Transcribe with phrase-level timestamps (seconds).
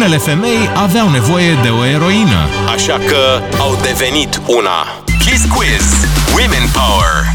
[0.00, 5.04] Unele femei aveau nevoie de o eroină, așa că au devenit una.
[5.18, 5.86] Kiss Quiz.
[6.36, 7.34] Women Power.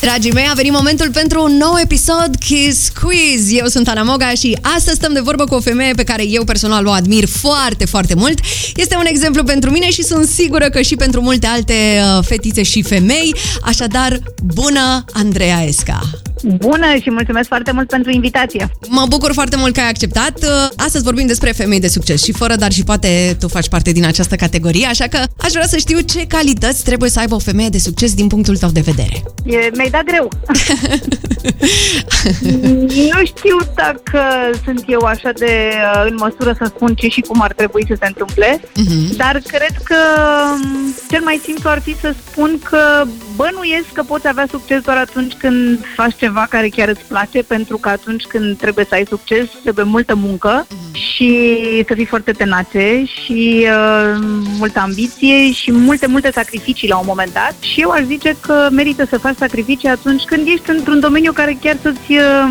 [0.00, 3.52] Dragii mei, a venit momentul pentru un nou episod Kiss Quiz.
[3.52, 6.44] Eu sunt Ana Moga și astăzi stăm de vorbă cu o femeie pe care eu
[6.44, 8.38] personal o admir foarte, foarte mult.
[8.76, 12.62] Este un exemplu pentru mine și sunt sigură că și pentru multe alte uh, fetițe
[12.62, 13.34] și femei.
[13.62, 16.00] Așadar, bună Andreea Esca!
[16.44, 18.70] Bună și mulțumesc foarte mult pentru invitație.
[18.88, 20.38] Mă bucur foarte mult că ai acceptat.
[20.42, 23.92] Uh, Astăzi vorbim despre femei de succes și fără, dar și poate tu faci parte
[23.92, 27.38] din această categorie, așa că aș vrea să știu ce calități trebuie să aibă o
[27.38, 29.22] femeie de succes din punctul tău de vedere.
[29.44, 30.28] E, mi-ai dat greu.
[33.12, 34.20] nu știu dacă
[34.64, 37.94] sunt eu așa de uh, în măsură să spun ce și cum ar trebui să
[38.00, 39.16] se întâmple, Mhm.
[39.16, 39.96] dar cred că
[40.52, 43.04] um, cel mai simplu ar fi să spun că
[43.36, 47.76] bănuiesc că poți avea succes doar atunci când faci ceva care chiar îți place, pentru
[47.76, 51.30] că atunci când trebuie să ai succes, trebuie multă muncă și
[51.86, 54.18] să fii foarte tenace și uh,
[54.58, 57.54] multă ambiție și multe, multe sacrificii la un moment dat.
[57.60, 61.58] Și eu aș zice că merită să faci sacrificii atunci când ești într-un domeniu care
[61.62, 62.50] chiar să-ți, uh,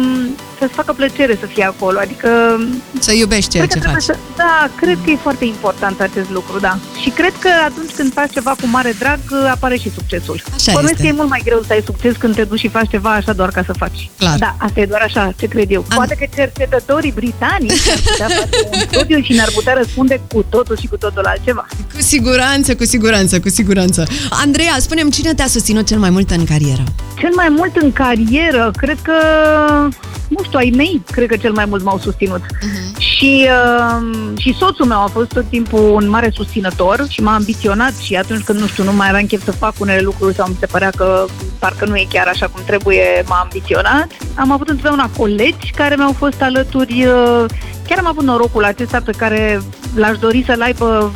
[0.59, 1.97] să-ți facă plăcere să fii acolo.
[1.99, 2.29] Adică
[2.99, 4.15] Să iubești ceea Cred că ce trebuie faci.
[4.15, 6.77] Să, da, cred că e foarte important acest lucru, da.
[7.01, 9.19] Și cred că atunci când faci ceva cu mare drag,
[9.51, 10.41] apare și succesul.
[10.55, 11.03] Așa Bănuiesc este.
[11.03, 13.33] că e mult mai greu să ai succes când te duci și faci ceva așa
[13.33, 14.09] doar ca să faci.
[14.17, 14.37] Clar.
[14.39, 15.85] Da, asta e doar așa, ce cred eu.
[15.89, 20.45] Am- Poate că cercetătorii britanici ar putea face un studiu și ne-ar putea răspunde cu
[20.49, 21.65] totul și cu totul altceva.
[21.95, 24.07] Cu siguranță, cu siguranță, cu siguranță.
[24.29, 26.83] Andreea, spunem cine te-a susținut cel mai mult în carieră?
[27.19, 29.13] Cel mai mult în carieră, cred că,
[30.27, 32.41] nu știu, ai mei, cred că cel mai mult m-au susținut.
[32.97, 37.95] Și, uh, și soțul meu a fost tot timpul un mare susținător și m-a ambiționat
[37.97, 40.57] și atunci când, nu știu, nu mai aveam chef să fac unele lucruri sau mi
[40.59, 41.25] se părea că
[41.59, 44.07] parcă nu e chiar așa cum trebuie, m-a ambiționat.
[44.35, 47.05] Am avut întotdeauna colegi care mi-au fost alături.
[47.05, 47.45] uh,
[47.87, 49.61] Chiar am avut norocul acesta pe care
[49.95, 51.11] l-aș dori să-l aibă,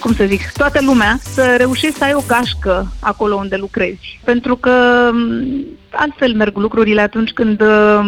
[0.00, 4.20] cum să zic, toată lumea, să reușești să ai o gașcă acolo unde lucrezi.
[4.24, 8.00] Pentru că m, altfel merg lucrurile atunci când uh,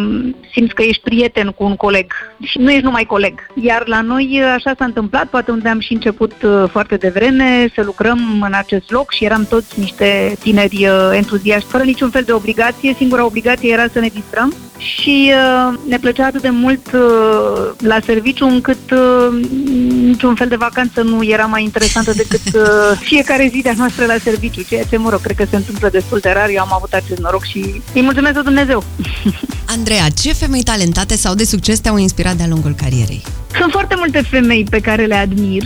[0.51, 2.11] simți că ești prieten cu un coleg
[2.43, 3.33] și nu ești numai coleg.
[3.61, 7.67] Iar la noi uh, așa s-a întâmplat, poate unde am și început uh, foarte devreme
[7.75, 12.23] să lucrăm în acest loc și eram toți niște tineri uh, entuziaști, fără niciun fel
[12.23, 12.93] de obligație.
[12.93, 17.97] Singura obligație era să ne distrăm și uh, ne plăcea atât de mult uh, la
[18.05, 19.47] serviciu încât uh,
[20.01, 22.61] niciun fel de vacanță nu era mai interesantă decât uh,
[23.09, 26.19] fiecare zi de-a noastră la serviciu, ceea ce, mă rog, cred că se întâmplă destul
[26.19, 26.49] de rar.
[26.49, 28.83] Eu am avut acest noroc și îi mulțumesc lui Dumnezeu.
[29.75, 33.23] Andreea, ce femei talentate sau de succes te-au inspirat de-a lungul carierei?
[33.59, 35.63] Sunt foarte multe femei pe care le admir.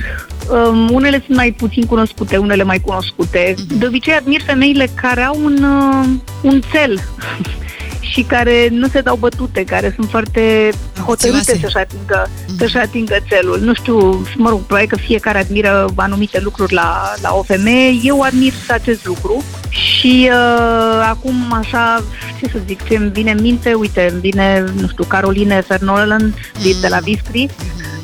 [0.49, 3.55] Um, unele sunt mai puțin cunoscute, unele mai cunoscute.
[3.77, 6.05] De obicei admir femeile care au un, uh,
[6.41, 7.01] un cel
[8.01, 10.69] și care nu se dau bătute, care sunt foarte
[11.05, 11.61] hotărâte Ambițioase.
[11.61, 13.59] să-și atingă, să-și atingă țelul.
[13.59, 17.99] Nu știu, mă rog, probabil că fiecare admiră anumite lucruri la, la o femeie.
[18.03, 22.03] Eu admir acest lucru și uh, acum așa,
[22.39, 26.33] ce să zic, ce îmi vine în minte, uite, îmi vine, nu știu, Caroline Fernoland
[26.63, 26.81] mm.
[26.81, 27.49] de la Viscri,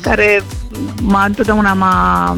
[0.00, 0.42] care
[1.02, 2.34] m-a întotdeauna m-a,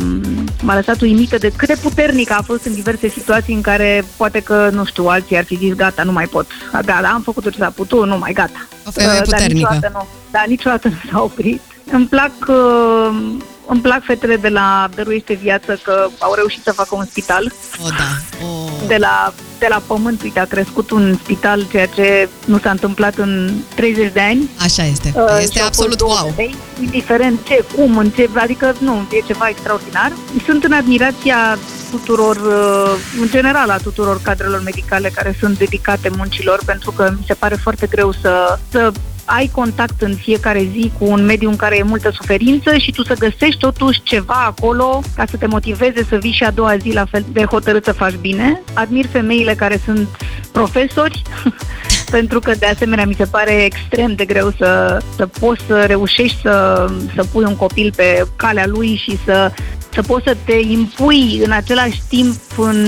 [0.62, 4.41] m-a lăsat uimită de cât de puternică a fost în diverse situații în care poate
[4.41, 6.47] că, nu știu, alții ar fi zis gata, nu mai pot.
[6.73, 8.67] Gata, am făcut tot ce s-a putut, nu mai gata.
[8.87, 9.69] O femeie Uh, Dar puternică.
[9.69, 11.61] niciodată nu, dar niciodată nu s-a oprit.
[11.93, 13.37] Îmi plac, uh,
[13.70, 17.53] îmi plac fetele de la Dăruiește Viață că au reușit să facă un spital
[17.84, 18.47] O, da.
[18.47, 18.86] O...
[18.86, 20.22] de la, de la pământ.
[20.22, 24.50] Uite, a crescut un spital, ceea ce nu s-a întâmplat în 30 de ani.
[24.60, 25.12] Așa este.
[25.16, 26.32] Uh, Este și au absolut fost două wow.
[26.34, 30.12] femei, indiferent ce, cum, în ce, adică nu, e ceva extraordinar.
[30.44, 31.58] Sunt în admirația
[31.91, 37.25] tuturor, uh, în general a tuturor cadrelor medicale care sunt dedicate muncilor, pentru că mi
[37.26, 38.92] se pare foarte greu să, să
[39.37, 43.05] ai contact în fiecare zi cu un mediu în care e multă suferință și tu
[43.05, 46.93] să găsești totuși ceva acolo ca să te motiveze să vii și a doua zi
[46.93, 48.63] la fel de hotărât să faci bine.
[48.75, 50.09] Admir femeile care sunt
[50.53, 51.23] profesori,
[52.17, 56.41] pentru că de asemenea mi se pare extrem de greu să, să poți să reușești
[56.43, 59.53] să, să pui un copil pe calea lui și să
[59.92, 62.87] să poți să te impui în același timp în,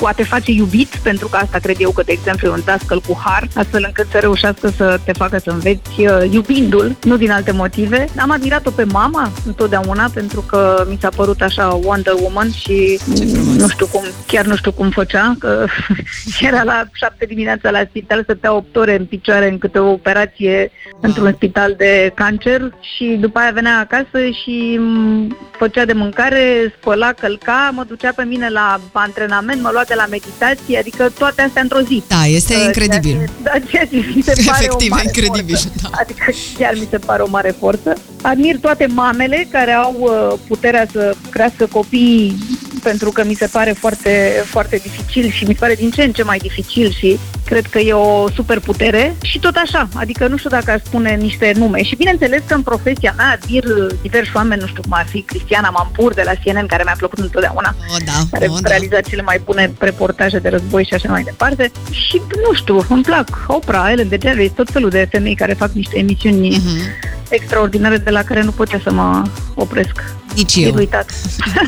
[0.00, 2.62] cu a te face iubit, pentru că asta cred eu că, de exemplu, e un
[2.64, 7.16] dascăl cu har, astfel încât să reușească să te facă să înveți uh, iubindu-l, nu
[7.16, 8.08] din alte motive.
[8.18, 13.24] Am admirat-o pe mama întotdeauna, pentru că mi s-a părut așa Wonder Woman și Ce
[13.24, 13.56] frumos.
[13.56, 15.66] nu știu cum, chiar nu știu cum făcea, că
[16.48, 20.70] era la șapte dimineața la spital, stătea 8 ore în picioare în câte o operație
[21.00, 27.12] într-un spital de cancer și după aia venea acasă și m, făcea de mâncare, spăla,
[27.12, 31.42] călca, mă ducea pe mine la la antrenament, mă lua de la meditație, adică toate
[31.42, 32.02] astea într-o zi.
[32.08, 33.16] Da, este Uh, incredibil.
[33.16, 35.72] Ceea ce, da, ceea ce mi se pare Efectiv, o mare incredibil, Forță.
[35.82, 35.88] da.
[36.00, 36.24] Adică
[36.58, 37.92] chiar mi se pare o mare forță.
[38.22, 42.36] Admir toate mamele care au uh, puterea să crească copii
[42.82, 46.12] pentru că mi se pare foarte, foarte dificil și mi se pare din ce în
[46.12, 47.18] ce mai dificil și
[47.50, 51.52] cred că e o superputere și tot așa, adică nu știu dacă aș spune niște
[51.56, 53.64] nume și bineînțeles că în profesia mea admir
[54.02, 57.18] diversi oameni, nu știu cum ar fi Cristiana Mampur de la CNN care mi-a plăcut
[57.18, 58.68] întotdeauna O, da, care o, da.
[58.68, 61.70] realiza cele mai bune reportaje de război și așa mai departe.
[61.90, 65.98] Și, nu știu, îmi plac Oprah, Ellen DeGeneres, tot felul de femei care fac niște
[65.98, 66.80] emisiuni Mhm.
[67.28, 69.22] extraordinare de la care nu pot eu să mă
[69.54, 70.04] opresc.
[70.34, 70.74] Nici E eu.
[70.74, 71.10] uitat.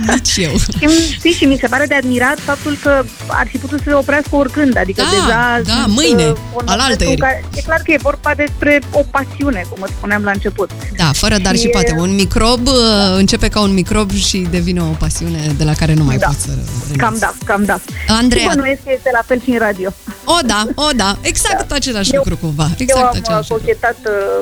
[0.07, 0.53] Nici eu.
[0.59, 3.95] și, știi, și mi se pare de admirat faptul că ar fi putut să se
[3.95, 4.77] oprească oricând.
[4.77, 5.61] Adică Da, deja...
[5.65, 7.21] da, sunt, mâine, uh, un alaltăieri.
[7.21, 10.31] moment în care- E clar că e vorba despre o pasiune, cum îți spuneam la
[10.31, 10.71] început.
[10.97, 11.95] Da, fără dar și Și- poate.
[11.99, 12.73] Un microb uh,
[13.17, 16.27] începe ca un microb și devine o pasiune de la care nu mai Da.
[16.27, 16.97] poți să renunți.
[16.97, 17.81] Cam da, cam da.
[18.09, 18.49] Andreea.
[18.51, 19.91] Și bănuiesc că este la fel și în radio.
[20.25, 21.17] O, da, o, da.
[21.21, 22.63] Exact același Eu- lucru cumva.
[22.63, 23.65] Eu Exact am uh, același lucru.
[23.65, 23.97] cochetat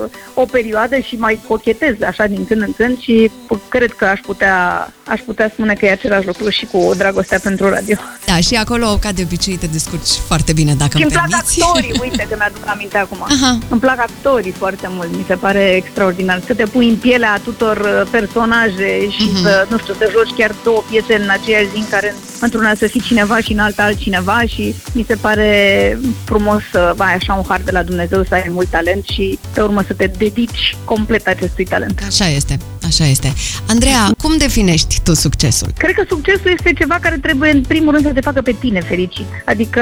[0.05, 4.05] uh, o perioadă și mai cochetez așa din când în când și p- cred că
[4.05, 7.97] aș putea, aș putea spune că e același lucru și cu dragostea pentru radio.
[8.27, 11.29] Da, și acolo, ca de obicei, te descurci foarte bine, dacă Și îmi îmi plac
[11.31, 11.63] permiți.
[11.63, 13.23] actorii, uite că mi-aduc aminte acum.
[13.23, 13.59] Aha.
[13.69, 16.41] Îmi plac actorii foarte mult, mi se pare extraordinar.
[16.47, 19.43] Să te pui în pielea tuturor uh, personaje și Mhm.
[19.43, 22.87] să, nu știu, să joci chiar două piese în aceeași zi în care într-una să
[22.87, 25.70] fii cineva și în alta altcineva și mi se pare
[26.25, 29.61] frumos să ai așa un har de la Dumnezeu, să ai mult talent și pe
[29.61, 32.03] urmă să te dedici complet acestui talent.
[32.07, 33.33] Așa este, așa este.
[33.69, 35.69] Andreea, cum definești tu succesul?
[35.77, 38.81] Cred că succesul este ceva care trebuie în primul rând să te facă pe tine
[38.81, 39.27] fericit.
[39.45, 39.81] Adică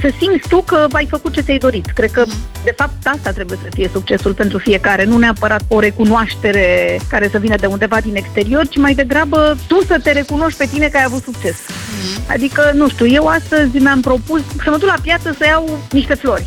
[0.00, 1.86] să simți tu că ai făcut ce ți-ai dorit.
[1.94, 2.24] Cred că,
[2.64, 7.38] de fapt, asta trebuie să fie succesul pentru fiecare, nu neapărat o recunoaștere care să
[7.38, 10.96] vină de undeva din exterior, ci mai degrabă tu să te recunoști pe tine că
[10.96, 11.56] ai avut succes.
[12.28, 16.14] Adică, nu știu, eu astăzi mi-am propus să mă duc la piață să iau niște
[16.14, 16.46] flori.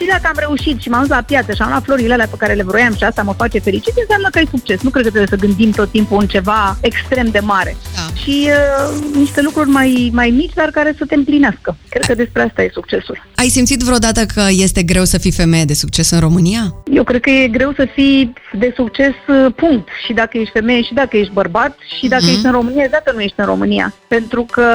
[0.00, 2.36] Și dacă am reușit și m-am dus la piață și am luat florile alea pe
[2.38, 4.80] care le vroiam și asta mă face fericit, înseamnă că ai succes.
[4.80, 7.76] Nu cred că trebuie să gândim tot timpul în ceva extrem de mare.
[7.94, 8.20] Da.
[8.22, 11.76] Și uh, niște lucruri mai, mai mici, dar care să te împlinească.
[11.88, 13.26] Cred că despre asta e succesul.
[13.34, 16.74] Ai simțit vreodată că este greu să fii femeie de succes în România?
[16.92, 19.88] Eu cred că e greu să fii de succes, uh, punct.
[20.06, 22.32] Și dacă ești femeie, și dacă ești bărbat, și dacă Mhm.
[22.32, 23.94] ești în România, și dacă nu ești în România.
[24.08, 24.66] Pentru că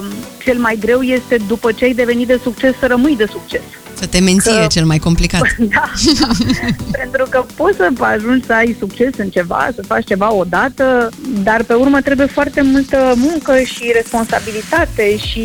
[0.00, 0.04] um,
[0.44, 3.62] cel mai greu este, după ce ai devenit de succes, să rămâi de succes.
[4.00, 5.40] Să te menții Că- e cel mai complicat.
[5.58, 6.28] Da, da.
[7.00, 11.08] pentru că poți să ajungi să ai succes în ceva, să faci ceva odată,
[11.42, 15.44] dar pe urmă trebuie foarte multă muncă și responsabilitate și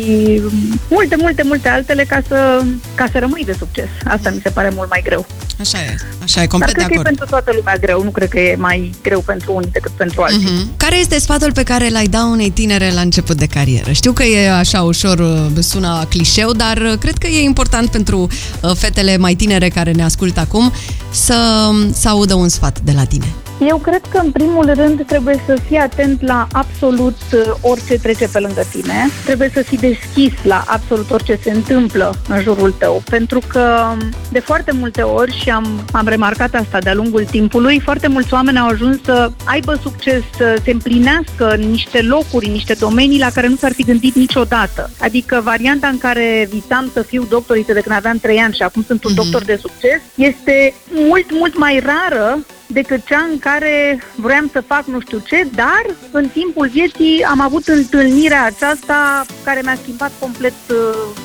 [0.88, 2.62] multe, multe, multe altele ca să,
[2.94, 3.88] ca să rămâi de succes.
[4.04, 5.26] Asta mi se pare mult mai greu.
[5.60, 7.06] Așa e, așa e, Dar complet de cred că e acord.
[7.06, 10.50] pentru toată lumea greu, nu cred că e mai greu pentru unii decât pentru alții.
[10.52, 10.76] Mhm.
[10.76, 13.92] Care este sfatul pe care l-ai da unei tinere la început de carieră?
[13.92, 18.18] Știu că e așa ușor, uh, sună clișeu, dar uh, cred că e important pentru
[18.20, 18.28] uh,
[18.74, 20.72] fetele mai tinere care ne ascultă acum
[21.10, 23.34] să, să audă un sfat de la tine.
[23.60, 28.28] Eu cred că, în primul rând, trebuie să fii atent la absolut uh, orice trece
[28.32, 28.94] pe lângă tine.
[29.24, 33.02] Trebuie să fii deschis la absolut orice se întâmplă în jurul tău.
[33.10, 33.92] Pentru că,
[34.30, 38.58] de foarte multe ori, și am, am remarcat asta de-a lungul timpului, foarte mulți oameni
[38.58, 43.30] au ajuns să aibă succes, să se împlinească în niște locuri, în niște domenii la
[43.34, 44.90] care nu s-ar fi gândit niciodată.
[45.00, 48.84] Adică varianta în care visam să fiu doctor de când aveam 3 ani și acum
[48.86, 49.22] sunt un Mhm.
[49.22, 54.86] doctor de succes este mult, mult mai rară decât cea în care vroiam să fac
[54.86, 60.54] nu știu ce, dar în timpul vieții am avut întâlnirea aceasta care mi-a schimbat complet
[60.70, 60.76] uh,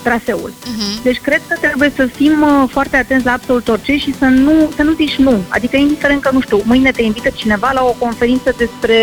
[0.03, 0.53] traseul.
[1.03, 4.71] Deci cred că trebuie să fim uh, foarte atenți la absolut orice și să nu,
[4.75, 5.43] să nu zici nu.
[5.47, 8.97] Adică indiferent că, nu știu, mâine te invită cineva la o conferință despre,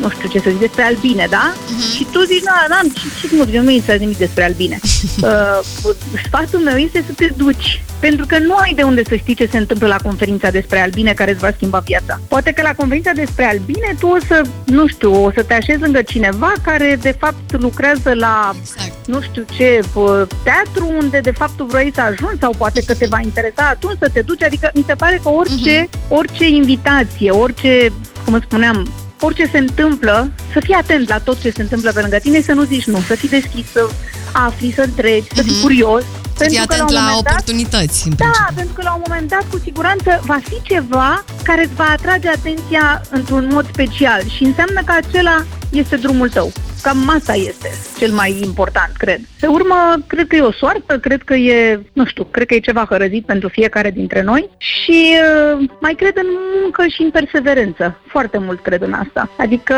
[0.00, 1.54] nu știu ce să zic, despre albine, da?
[1.94, 4.78] Și tu zici, nu, n-am, și, și nu, eu nu înțeleg nimic despre albine.
[5.22, 5.60] uh,
[6.24, 7.82] sfatul meu este să te duci.
[8.00, 11.12] Pentru că nu ai de unde să știi ce se întâmplă la conferința despre albine
[11.12, 12.20] care îți va schimba viața.
[12.28, 15.80] Poate că la conferința despre albine tu o să, nu știu, o să te așezi
[15.80, 19.06] lângă cineva care de fapt lucrează la Exact.
[19.06, 22.94] nu știu ce, pă, teatru unde de fapt tu vrei să ajungi sau poate că
[22.94, 24.42] te va interesa atunci să te duci.
[24.42, 27.92] Adică mi se pare că orice, orice invitație, orice,
[28.24, 32.00] cum îți spuneam, orice se întâmplă, să fii atent la tot ce se întâmplă pe
[32.00, 33.88] lângă tine, să nu zici nu, să fii deschis, să
[34.32, 35.62] afli, să întrebi, să fii Mhm.
[35.62, 36.04] curios.
[36.40, 37.98] Să fii Pentru că atent la un la moment dat, oportunități.
[38.08, 38.54] în da, principiu.
[38.60, 41.10] pentru că la un moment dat, cu siguranță, va fi ceva
[41.48, 45.36] care îți va atrage atenția într-un mod special și înseamnă că acela
[45.70, 46.52] este drumul tău.
[46.82, 49.20] cam asta este cel mai important, cred.
[49.40, 52.58] Pe urmă, cred că e o soartă, cred că e, nu știu, cred că e
[52.58, 55.14] ceva hărăzit pentru fiecare dintre noi și
[55.58, 56.26] uh, mai cred în
[56.62, 57.96] muncă și în perseverență.
[58.08, 59.30] Foarte mult cred în asta.
[59.38, 59.74] Adică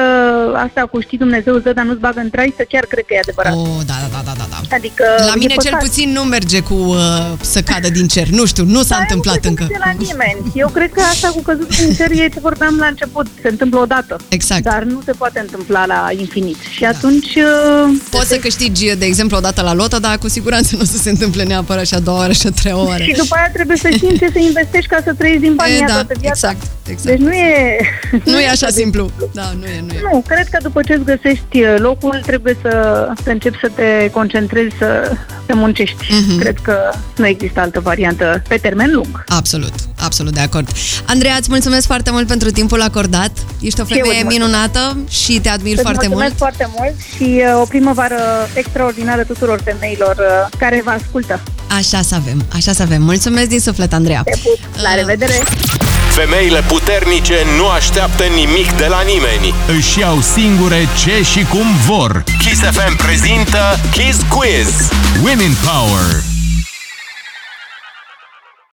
[0.57, 3.19] asta cu știi Dumnezeu ză, dar nu-ți bagă în trai, să chiar cred că e
[3.19, 3.53] adevărat.
[3.55, 4.77] Oh, da, da, da, da, da.
[4.77, 6.97] Adică La mine cel puțin nu merge cu uh,
[7.41, 8.27] să cadă din cer.
[8.29, 9.65] Nu știu, nu s-a Dar întâmplat nu încă.
[9.65, 10.53] cred că la nimeni.
[10.55, 13.27] Eu cred că asta cu căzut din cer e ce vorbeam la început.
[13.43, 14.17] Se întâmplă odată.
[14.29, 14.63] Exact.
[14.63, 16.57] Dar nu se poate întâmpla la infinit.
[16.71, 17.35] Și atunci...
[17.35, 20.85] uh, Poți să câștigi, de exemplu, o dată la lotă, dar cu siguranță nu o
[20.85, 23.03] să se întâmple neapărat și a doua oră și a treia oară.
[23.03, 25.75] Și după aia trebuie să știi în ce să investești ca să trăiești din banii
[25.75, 26.51] E, aia da, toată viața.
[26.51, 27.07] exact, exact.
[27.17, 27.77] Deci nu e...
[28.33, 29.11] Nu e așa de- simplu.
[29.33, 30.01] Da, nu e, nu e.
[30.13, 34.11] Nu, cred că după ce îți găsești uh, locul, trebuie să, să începi să te
[34.13, 35.13] concentrezi, să,
[35.47, 36.07] să muncești.
[36.11, 36.39] Mhm.
[36.39, 36.77] Cred că
[37.17, 39.25] nu există altă variantă pe termen lung.
[39.29, 39.73] Absolut,
[40.13, 40.69] absolut de acord.
[41.07, 43.31] Andreea, îți mulțumesc foarte mult pentru timpul acordat.
[43.61, 44.39] Ești o Și eu femeie îți mulțumesc.
[44.39, 46.43] minunată și te admir Îți foarte mulțumesc mult.
[46.45, 48.21] foarte mult și uh, o primăvară
[48.55, 51.41] extraordinară tuturor femeilor uh, care vă ascultă.
[51.79, 53.03] Așa să avem, așa să avem.
[53.03, 54.23] Mulțumesc din suflet, Andreea.
[54.25, 54.59] Te pup.
[54.83, 55.43] La Uh, revedere!
[56.21, 59.55] Femeile puternice nu așteaptă nimic de la nimeni.
[59.77, 62.25] Își iau singure ce și cum vor.
[62.39, 63.59] Kiss FM prezintă
[63.93, 64.69] Kiss Quiz.
[65.25, 66.32] Women Power.